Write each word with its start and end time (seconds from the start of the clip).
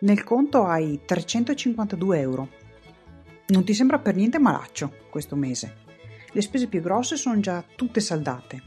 Nel 0.00 0.24
conto 0.24 0.64
hai 0.64 1.00
352 1.04 2.18
euro. 2.18 2.48
Non 3.46 3.64
ti 3.64 3.72
sembra 3.74 4.00
per 4.00 4.16
niente 4.16 4.40
malaccio 4.40 4.92
questo 5.08 5.36
mese. 5.36 5.82
Le 6.32 6.42
spese 6.42 6.66
più 6.66 6.80
grosse 6.80 7.16
sono 7.16 7.38
già 7.38 7.62
tutte 7.76 8.00
saldate 8.00 8.62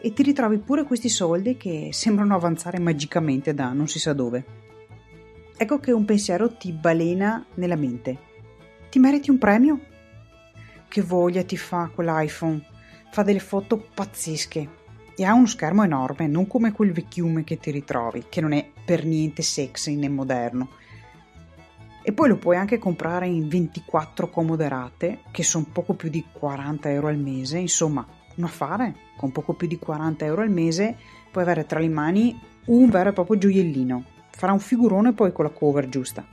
e 0.00 0.12
ti 0.12 0.22
ritrovi 0.22 0.58
pure 0.58 0.84
questi 0.84 1.08
soldi 1.08 1.56
che 1.56 1.90
sembrano 1.92 2.34
avanzare 2.34 2.78
magicamente 2.78 3.54
da 3.54 3.72
non 3.72 3.88
si 3.88 3.98
sa 3.98 4.12
dove. 4.12 4.44
Ecco 5.56 5.78
che 5.80 5.92
un 5.92 6.04
pensiero 6.04 6.56
ti 6.56 6.72
balena 6.72 7.44
nella 7.54 7.76
mente. 7.76 8.18
Ti 8.88 8.98
meriti 9.00 9.30
un 9.30 9.38
premio? 9.38 9.80
Che 10.88 11.02
voglia 11.02 11.42
ti 11.42 11.56
fa 11.56 11.90
quell'iPhone? 11.92 12.64
Fa 13.10 13.22
delle 13.22 13.40
foto 13.40 13.84
pazzesche 13.94 14.80
e 15.16 15.24
ha 15.24 15.34
uno 15.34 15.46
schermo 15.46 15.82
enorme, 15.84 16.26
non 16.26 16.46
come 16.46 16.72
quel 16.72 16.92
vecchiume 16.92 17.44
che 17.44 17.58
ti 17.58 17.70
ritrovi, 17.70 18.24
che 18.28 18.40
non 18.40 18.52
è 18.52 18.66
per 18.84 19.04
niente 19.04 19.42
sexy 19.42 19.96
né 19.96 20.08
moderno. 20.08 20.68
E 22.02 22.12
poi 22.12 22.28
lo 22.28 22.36
puoi 22.36 22.56
anche 22.56 22.78
comprare 22.78 23.28
in 23.28 23.48
24 23.48 24.28
comode 24.28 24.68
rate, 24.68 25.20
che 25.30 25.42
sono 25.42 25.66
poco 25.70 25.94
più 25.94 26.08
di 26.08 26.24
40 26.32 26.90
euro 26.90 27.08
al 27.08 27.18
mese, 27.18 27.58
insomma, 27.58 28.04
un 28.34 28.44
affare 28.44 28.94
con 29.16 29.30
poco 29.30 29.52
più 29.52 29.66
di 29.66 29.78
40 29.78 30.24
euro 30.24 30.42
al 30.42 30.50
mese 30.50 30.96
puoi 31.30 31.44
avere 31.44 31.66
tra 31.66 31.78
le 31.78 31.88
mani 31.88 32.38
un 32.66 32.88
vero 32.88 33.10
e 33.10 33.12
proprio 33.12 33.38
gioiellino. 33.38 34.04
Farà 34.30 34.52
un 34.52 34.60
figurone 34.60 35.12
poi 35.12 35.32
con 35.32 35.44
la 35.44 35.50
cover 35.50 35.88
giusta. 35.88 36.24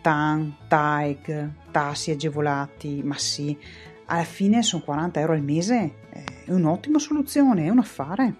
TAN, 0.00 0.56
TAEG, 0.68 1.50
tassi 1.70 2.10
agevolati, 2.10 3.02
ma 3.02 3.18
sì, 3.18 3.56
alla 4.06 4.24
fine 4.24 4.62
sono 4.62 4.82
40 4.84 5.20
euro 5.20 5.32
al 5.32 5.42
mese, 5.42 5.94
è 6.46 6.52
un'ottima 6.52 7.00
soluzione, 7.00 7.64
è 7.64 7.68
un 7.70 7.80
affare. 7.80 8.34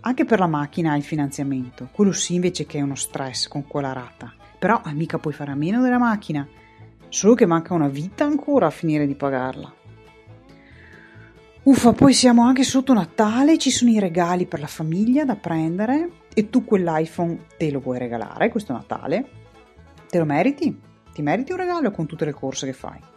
Anche 0.00 0.24
per 0.24 0.38
la 0.38 0.46
macchina 0.46 0.96
il 0.96 1.02
finanziamento, 1.02 1.88
quello 1.92 2.12
sì 2.12 2.34
invece 2.34 2.64
che 2.64 2.78
è 2.78 2.82
uno 2.82 2.94
stress 2.94 3.46
con 3.46 3.66
quella 3.66 3.92
rata. 3.92 4.32
Però 4.58 4.80
eh, 4.86 4.92
mica 4.92 5.18
puoi 5.18 5.34
fare 5.34 5.50
a 5.50 5.54
meno 5.54 5.82
della 5.82 5.98
macchina, 5.98 6.46
solo 7.10 7.34
che 7.34 7.44
manca 7.44 7.74
una 7.74 7.88
vita 7.88 8.24
ancora 8.24 8.66
a 8.66 8.70
finire 8.70 9.06
di 9.06 9.14
pagarla. 9.14 9.72
Uffa, 11.64 11.92
poi 11.92 12.12
siamo 12.14 12.42
anche 12.42 12.62
sotto 12.62 12.94
Natale, 12.94 13.58
ci 13.58 13.70
sono 13.70 13.90
i 13.90 13.98
regali 13.98 14.46
per 14.46 14.60
la 14.60 14.66
famiglia 14.66 15.24
da 15.24 15.36
prendere 15.36 16.10
e 16.34 16.48
tu 16.48 16.64
quell'iPhone 16.64 17.46
te 17.56 17.70
lo 17.70 17.80
vuoi 17.80 17.98
regalare 17.98 18.48
questo 18.48 18.72
Natale? 18.72 19.28
Te 20.08 20.18
lo 20.18 20.24
meriti? 20.24 20.78
Ti 21.12 21.22
meriti 21.22 21.52
un 21.52 21.58
regalo 21.58 21.90
con 21.90 22.06
tutte 22.06 22.24
le 22.24 22.32
corse 22.32 22.66
che 22.66 22.72
fai? 22.72 23.12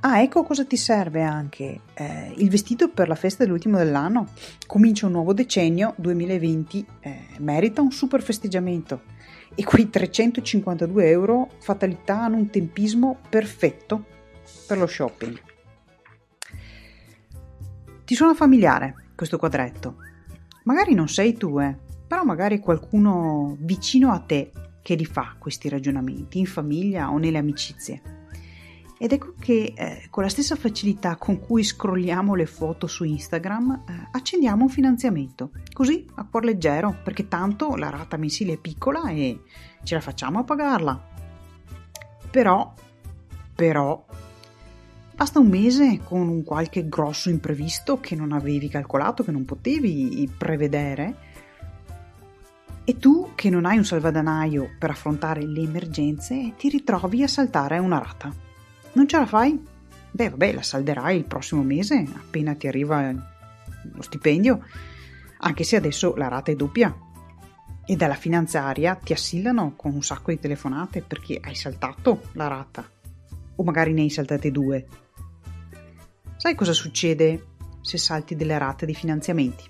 Ah, 0.00 0.22
ecco 0.22 0.42
cosa 0.42 0.64
ti 0.64 0.76
serve 0.76 1.22
anche. 1.22 1.80
Eh, 1.94 2.34
il 2.36 2.50
vestito 2.50 2.88
per 2.90 3.08
la 3.08 3.14
festa 3.14 3.44
dell'ultimo 3.44 3.78
dell'anno. 3.78 4.28
Comincia 4.66 5.06
un 5.06 5.12
nuovo 5.12 5.32
decennio, 5.32 5.94
2020, 5.96 6.86
eh, 7.00 7.26
merita 7.38 7.80
un 7.80 7.90
super 7.90 8.22
festeggiamento. 8.22 9.02
E 9.54 9.62
quei 9.64 9.88
352 9.88 11.08
euro 11.08 11.48
fatalità 11.58 12.22
hanno 12.22 12.36
un 12.36 12.50
tempismo 12.50 13.18
perfetto 13.28 14.04
per 14.66 14.78
lo 14.78 14.86
shopping. 14.86 15.40
Ti 18.04 18.14
suona 18.14 18.34
familiare 18.34 19.12
questo 19.14 19.38
quadretto? 19.38 19.96
Magari 20.64 20.94
non 20.94 21.08
sei 21.08 21.34
tu, 21.34 21.58
eh, 21.60 21.76
però 22.06 22.24
magari 22.24 22.58
qualcuno 22.58 23.56
vicino 23.60 24.12
a 24.12 24.18
te 24.18 24.50
che 24.82 24.94
li 24.94 25.06
fa 25.06 25.36
questi 25.38 25.68
ragionamenti, 25.68 26.38
in 26.38 26.46
famiglia 26.46 27.10
o 27.10 27.16
nelle 27.16 27.38
amicizie. 27.38 28.13
Ed 28.96 29.12
ecco 29.12 29.34
che 29.38 29.72
eh, 29.76 30.06
con 30.08 30.22
la 30.22 30.28
stessa 30.28 30.54
facilità 30.54 31.16
con 31.16 31.40
cui 31.40 31.64
scrolliamo 31.64 32.34
le 32.34 32.46
foto 32.46 32.86
su 32.86 33.04
Instagram, 33.04 33.84
eh, 33.88 34.08
accendiamo 34.12 34.62
un 34.62 34.68
finanziamento, 34.68 35.50
così 35.72 36.06
a 36.14 36.24
cuor 36.24 36.44
leggero, 36.44 36.96
perché 37.02 37.26
tanto 37.26 37.74
la 37.76 37.90
rata 37.90 38.16
mensile 38.16 38.54
è 38.54 38.58
piccola 38.58 39.10
e 39.10 39.40
ce 39.82 39.94
la 39.94 40.00
facciamo 40.00 40.38
a 40.38 40.44
pagarla. 40.44 41.12
Però, 42.30 42.72
però, 43.54 44.04
basta 45.14 45.40
un 45.40 45.48
mese 45.48 46.00
con 46.04 46.28
un 46.28 46.44
qualche 46.44 46.88
grosso 46.88 47.30
imprevisto 47.30 47.98
che 47.98 48.14
non 48.14 48.32
avevi 48.32 48.68
calcolato, 48.68 49.24
che 49.24 49.32
non 49.32 49.44
potevi 49.44 50.30
prevedere, 50.38 51.32
e 52.84 52.98
tu 52.98 53.30
che 53.34 53.50
non 53.50 53.64
hai 53.64 53.78
un 53.78 53.84
salvadanaio 53.84 54.76
per 54.78 54.90
affrontare 54.90 55.44
le 55.44 55.62
emergenze 55.62 56.52
ti 56.56 56.68
ritrovi 56.68 57.22
a 57.22 57.28
saltare 57.28 57.78
una 57.78 57.98
rata. 57.98 58.43
Non 58.94 59.08
ce 59.08 59.18
la 59.18 59.26
fai? 59.26 59.60
Beh, 60.10 60.30
vabbè, 60.30 60.52
la 60.52 60.62
salderai 60.62 61.16
il 61.16 61.24
prossimo 61.24 61.62
mese, 61.62 62.06
appena 62.14 62.54
ti 62.54 62.68
arriva 62.68 63.10
lo 63.10 64.02
stipendio, 64.02 64.62
anche 65.38 65.64
se 65.64 65.76
adesso 65.76 66.14
la 66.14 66.28
rata 66.28 66.52
è 66.52 66.54
doppia. 66.54 66.96
E 67.84 67.96
dalla 67.96 68.14
finanziaria 68.14 68.94
ti 68.94 69.12
assillano 69.12 69.74
con 69.76 69.92
un 69.92 70.02
sacco 70.02 70.30
di 70.30 70.38
telefonate 70.38 71.02
perché 71.02 71.38
hai 71.42 71.54
saltato 71.54 72.22
la 72.32 72.46
rata. 72.46 72.88
O 73.56 73.62
magari 73.62 73.92
ne 73.92 74.02
hai 74.02 74.10
saltate 74.10 74.50
due. 74.50 74.86
Sai 76.36 76.54
cosa 76.54 76.72
succede 76.72 77.46
se 77.80 77.98
salti 77.98 78.36
delle 78.36 78.56
rate 78.56 78.86
di 78.86 78.94
finanziamenti? 78.94 79.64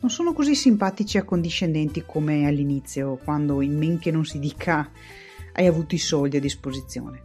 Non 0.00 0.10
sono 0.10 0.32
così 0.32 0.56
simpatici 0.56 1.16
e 1.16 1.20
accondiscendenti 1.20 2.02
come 2.04 2.46
all'inizio, 2.46 3.16
quando 3.22 3.62
in 3.62 3.78
men 3.78 3.98
che 3.98 4.10
non 4.10 4.24
si 4.24 4.40
dica 4.40 4.90
hai 5.54 5.66
avuto 5.66 5.94
i 5.94 5.98
soldi 5.98 6.38
a 6.38 6.40
disposizione. 6.40 7.22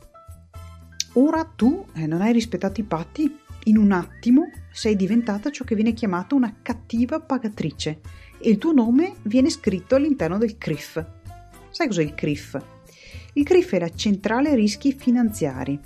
Ora 1.20 1.44
tu 1.46 1.84
eh, 1.96 2.06
non 2.06 2.22
hai 2.22 2.32
rispettato 2.32 2.80
i 2.80 2.84
patti, 2.84 3.36
in 3.64 3.78
un 3.78 3.92
attimo 3.92 4.52
sei 4.72 4.96
diventata 4.96 5.50
ciò 5.50 5.64
che 5.64 5.74
viene 5.74 5.94
chiamato 5.94 6.36
una 6.36 6.58
cattiva 6.62 7.20
pagatrice 7.20 8.02
e 8.38 8.52
il 8.52 8.60
tuo 8.60 8.72
nome 8.72 9.16
viene 9.24 9.50
scritto 9.50 9.96
all'interno 9.96 10.38
del 10.38 10.60
CRIF. 10.60 11.04
Sai 11.72 11.88
cos'è 11.88 12.04
il 12.04 12.14
CRIF? 12.14 12.64
Il 13.34 13.44
CRIF 13.44 13.74
è 13.74 13.80
la 13.80 13.90
centrale 13.90 14.54
rischi 14.54 14.94
finanziari. 14.94 15.80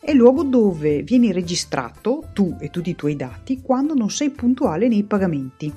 È 0.00 0.10
il 0.10 0.16
luogo 0.16 0.44
dove 0.44 1.02
vieni 1.02 1.30
registrato, 1.30 2.30
tu 2.32 2.56
e 2.58 2.70
tutti 2.70 2.88
i 2.88 2.96
tuoi 2.96 3.16
dati, 3.16 3.60
quando 3.60 3.92
non 3.92 4.10
sei 4.10 4.30
puntuale 4.30 4.88
nei 4.88 5.04
pagamenti. 5.04 5.70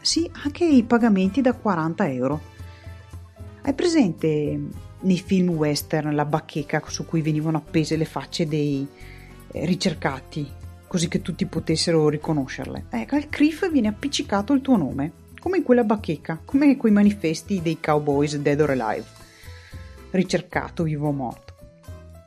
Sì, 0.00 0.30
anche 0.44 0.64
i 0.64 0.84
pagamenti 0.84 1.40
da 1.40 1.52
40 1.54 2.10
euro. 2.12 2.40
Hai 3.62 3.74
presente 3.74 4.88
nei 5.02 5.18
film 5.18 5.50
western 5.50 6.14
la 6.14 6.24
bacheca 6.24 6.82
su 6.86 7.04
cui 7.06 7.22
venivano 7.22 7.58
appese 7.58 7.96
le 7.96 8.04
facce 8.04 8.46
dei 8.46 8.86
eh, 9.52 9.64
ricercati, 9.64 10.48
così 10.86 11.08
che 11.08 11.22
tutti 11.22 11.46
potessero 11.46 12.08
riconoscerle. 12.08 12.86
Ecco, 12.90 13.14
al 13.16 13.28
CRIF 13.28 13.70
viene 13.70 13.88
appiccicato 13.88 14.52
il 14.52 14.60
tuo 14.60 14.76
nome, 14.76 15.12
come 15.38 15.58
in 15.58 15.62
quella 15.62 15.84
bacheca, 15.84 16.40
come 16.44 16.76
quei 16.76 16.92
manifesti 16.92 17.62
dei 17.62 17.78
cowboys 17.80 18.36
dead 18.36 18.60
or 18.60 18.70
alive. 18.70 19.06
Ricercato, 20.10 20.82
vivo 20.82 21.08
o 21.08 21.12
morto. 21.12 21.54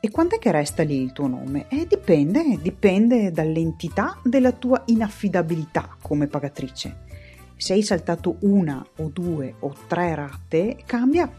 E 0.00 0.10
quando 0.10 0.36
è 0.36 0.38
che 0.38 0.50
resta 0.50 0.82
lì 0.82 1.00
il 1.00 1.12
tuo 1.12 1.26
nome? 1.28 1.66
Eh, 1.68 1.86
dipende, 1.86 2.58
dipende 2.60 3.30
dall'entità 3.30 4.18
della 4.22 4.52
tua 4.52 4.82
inaffidabilità 4.86 5.96
come 6.02 6.26
pagatrice. 6.26 7.02
Se 7.56 7.72
hai 7.72 7.82
saltato 7.82 8.36
una 8.40 8.84
o 8.96 9.08
due 9.08 9.54
o 9.60 9.74
tre 9.86 10.14
rate, 10.14 10.76
cambia 10.84 11.30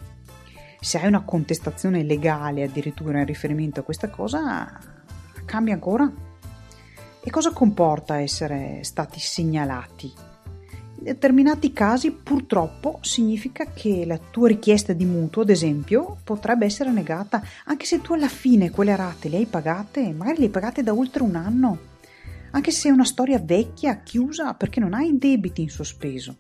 se 0.86 1.00
hai 1.00 1.08
una 1.08 1.24
contestazione 1.24 2.04
legale 2.04 2.62
addirittura 2.62 3.18
in 3.18 3.26
riferimento 3.26 3.80
a 3.80 3.84
questa 3.84 4.12
cosa, 4.12 4.80
cambia 5.44 5.74
ancora. 5.74 6.08
E 7.24 7.30
cosa 7.32 7.50
comporta 7.50 8.20
essere 8.20 8.84
stati 8.84 9.20
segnalati? 9.20 10.14
In 10.98 11.04
determinati 11.04 11.74
casi 11.74 12.12
purtroppo 12.12 13.00
significa 13.02 13.66
che 13.66 14.06
la 14.06 14.20
tua 14.20 14.50
richiesta 14.50 14.94
di 14.94 15.06
mutuo, 15.06 15.42
ad 15.42 15.50
esempio, 15.50 16.18
potrebbe 16.24 16.68
essere 16.68 16.92
negata, 16.92 17.42
anche 17.66 17.86
se 17.86 18.00
tu 18.00 18.14
alla 18.14 18.30
fine 18.30 18.70
quelle 18.70 18.96
rate 18.96 19.28
le 19.28 19.38
hai 19.38 19.48
pagate, 19.48 20.14
magari 20.14 20.38
le 20.38 20.46
hai 20.46 20.52
pagate 20.52 20.84
da 20.84 20.94
oltre 20.94 21.24
un 21.24 21.36
anno, 21.36 21.80
anche 22.52 22.70
se 22.70 22.90
è 22.90 22.92
una 22.92 23.06
storia 23.06 23.40
vecchia, 23.40 24.04
chiusa, 24.04 24.54
perché 24.54 24.80
non 24.80 24.94
hai 24.94 25.18
debiti 25.18 25.64
in 25.64 25.70
sospeso. 25.70 26.38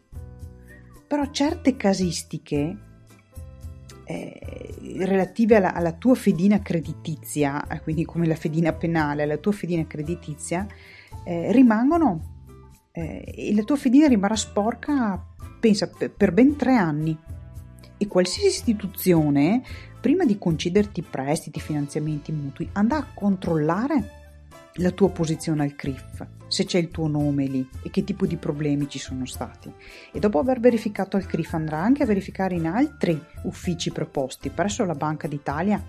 Però 1.07 1.31
certe 1.31 1.75
casistiche 1.75 2.84
eh, 4.05 4.73
relative 4.99 5.57
alla, 5.57 5.73
alla, 5.73 5.93
tua 5.93 6.15
fedina 6.15 6.61
creditizia, 6.61 7.67
eh, 7.67 7.81
quindi 7.81 8.05
come 8.05 8.27
la 8.27 8.35
fedina 8.35 8.71
penale, 8.71 9.23
alla 9.23 9.37
tua 9.37 9.51
fedina 9.51 9.85
creditizia, 9.85 10.65
eh, 11.23 11.51
rimangono 11.51 12.33
eh, 12.91 13.33
e 13.35 13.53
la 13.53 13.63
tua 13.63 13.75
fedina 13.75 14.07
rimarrà 14.07 14.35
sporca, 14.35 15.21
pensa, 15.59 15.89
per, 15.89 16.11
per 16.11 16.31
ben 16.31 16.55
tre 16.55 16.75
anni. 16.75 17.17
E 17.97 18.07
qualsiasi 18.07 18.47
istituzione, 18.47 19.63
prima 19.99 20.25
di 20.25 20.37
concederti 20.37 21.01
prestiti, 21.01 21.59
finanziamenti, 21.59 22.31
mutui, 22.31 22.69
andrà 22.73 22.97
a 22.97 23.07
controllare 23.13 24.14
la 24.79 24.91
tua 24.91 25.09
posizione 25.09 25.63
al 25.63 25.75
CRIF, 25.75 26.25
se 26.47 26.65
c'è 26.65 26.77
il 26.77 26.89
tuo 26.89 27.07
nome 27.07 27.45
lì 27.45 27.67
e 27.81 27.89
che 27.89 28.03
tipo 28.03 28.25
di 28.25 28.35
problemi 28.35 28.89
ci 28.89 28.99
sono 28.99 29.25
stati. 29.25 29.71
E 30.11 30.19
dopo 30.19 30.39
aver 30.39 30.59
verificato 30.59 31.15
al 31.15 31.25
CRIF 31.25 31.53
andrà 31.53 31.79
anche 31.79 32.03
a 32.03 32.07
verificare 32.07 32.55
in 32.55 32.67
altri 32.67 33.21
uffici 33.43 33.91
preposti 33.91 34.49
presso 34.49 34.83
la 34.83 34.95
Banca 34.95 35.27
d'Italia. 35.27 35.81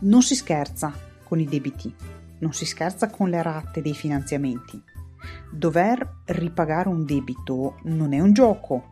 Non 0.00 0.22
si 0.22 0.34
scherza 0.34 0.92
con 1.22 1.38
i 1.38 1.44
debiti, 1.44 1.94
non 2.38 2.52
si 2.52 2.64
scherza 2.64 3.10
con 3.10 3.28
le 3.28 3.42
rate 3.42 3.80
dei 3.80 3.94
finanziamenti. 3.94 4.82
Dover 5.50 6.20
ripagare 6.26 6.88
un 6.88 7.04
debito 7.04 7.78
non 7.84 8.12
è 8.12 8.20
un 8.20 8.32
gioco. 8.32 8.90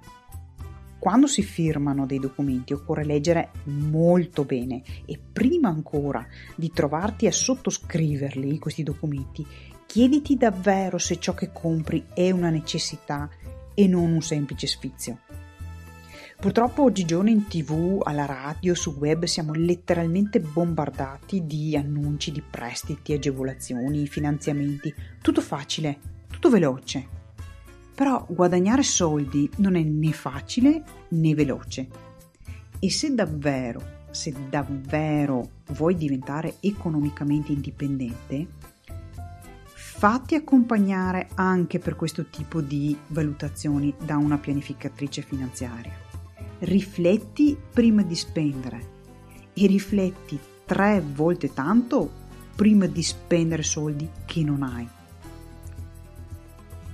Quando 0.99 1.27
si 1.27 1.43
firmano 1.43 2.07
dei 2.07 2.19
documenti 2.19 2.73
occorre 2.73 3.05
leggere 3.05 3.51
molto 3.65 4.45
bene 4.45 4.83
e 5.05 5.19
prima 5.33 5.69
ancora 5.69 6.27
di 6.55 6.71
trovarti 6.71 7.27
a 7.27 7.33
sottoscriverli 7.33 8.59
questi 8.59 8.83
documenti, 8.83 9.47
chiediti 9.87 10.37
davvero 10.37 10.99
se 10.99 11.19
ciò 11.21 11.35
che 11.35 11.51
compri 11.53 12.07
è 12.13 12.31
una 12.31 12.51
necessità 12.51 13.29
e 13.75 13.87
non 13.87 14.11
un 14.11 14.23
semplice 14.23 14.67
sfizio. 14.67 15.19
Purtroppo 16.39 16.83
oggigiorno 16.83 17.31
in 17.31 17.47
tv, 17.47 18.01
alla 18.03 18.27
radio, 18.27 18.75
sul 18.75 18.97
web 18.97 19.25
siamo 19.25 19.55
letteralmente 19.55 20.39
bombardati 20.41 21.47
di 21.47 21.77
annunci 21.77 22.31
di 22.31 22.43
prestiti, 22.43 23.15
agevolazioni, 23.15 24.07
finanziamenti, 24.07 24.95
tutto 25.23 25.41
facile, 25.41 25.99
tutto 26.29 26.51
veloce. 26.51 27.16
Però 27.97 28.25
guadagnare 28.29 28.85
soldi 28.85 29.51
non 29.57 29.75
è 29.75 29.83
né 29.83 30.13
facile 30.13 30.85
né 31.09 31.35
veloce. 31.35 31.89
E 32.79 32.91
se 32.91 33.13
davvero, 33.13 34.05
se 34.11 34.33
davvero 34.49 35.49
vuoi 35.73 35.97
diventare 35.97 36.59
economicamente 36.61 37.51
indipendente, 37.51 38.47
fatti 39.65 40.37
accompagnare 40.37 41.31
anche 41.35 41.81
per 41.81 41.97
questo 41.97 42.27
tipo 42.27 42.61
di 42.61 42.97
valutazioni 43.09 43.93
da 43.99 44.17
una 44.17 44.39
pianificatrice 44.39 45.23
finanziaria 45.23 46.05
rifletti 46.61 47.57
prima 47.73 48.03
di 48.03 48.15
spendere 48.15 48.95
e 49.53 49.67
rifletti 49.67 50.39
tre 50.65 51.03
volte 51.03 51.53
tanto 51.53 52.25
prima 52.55 52.87
di 52.87 53.03
spendere 53.03 53.63
soldi 53.63 54.09
che 54.25 54.43
non 54.43 54.63
hai. 54.63 54.89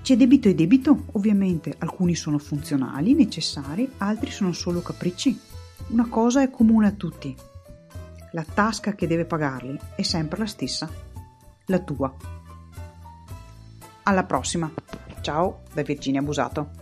C'è 0.02 0.16
debito 0.16 0.48
e 0.48 0.56
debito, 0.56 1.04
ovviamente 1.12 1.76
alcuni 1.78 2.16
sono 2.16 2.36
funzionali, 2.38 3.14
necessari, 3.14 3.88
altri 3.98 4.32
sono 4.32 4.52
solo 4.52 4.82
capricci. 4.82 5.38
Una 5.90 6.08
cosa 6.08 6.42
è 6.42 6.50
comune 6.50 6.88
a 6.88 6.90
tutti. 6.90 7.32
La 8.32 8.42
tasca 8.42 8.94
che 8.94 9.06
deve 9.06 9.26
pagarli 9.26 9.78
è 9.94 10.02
sempre 10.02 10.40
la 10.40 10.46
stessa, 10.46 10.90
la 11.66 11.78
tua. 11.78 12.12
Alla 14.02 14.24
prossima. 14.24 14.68
Ciao 15.20 15.62
da 15.72 15.82
Virginia 15.82 16.20
Busato. 16.20 16.81